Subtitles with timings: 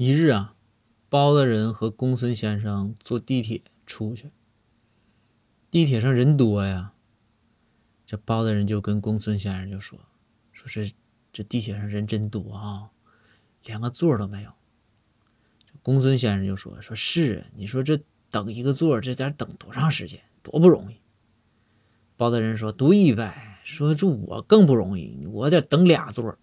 [0.00, 0.54] 一日啊
[1.08, 4.30] 包大人和公孙先生坐地铁出去。
[5.72, 6.92] 地铁上人多呀
[8.06, 9.98] 这包大人就跟公孙先生就说
[10.52, 10.92] 说是
[11.32, 12.90] 这地铁上人真多啊
[13.64, 14.52] 连个座都没有。
[15.82, 17.98] 公孙先生就说说是啊你说这
[18.30, 20.22] 等一个座这得等多长时间？
[20.44, 21.00] 多不容易。
[22.16, 26.38] 包大人说对呗说这我更不容易我得等俩座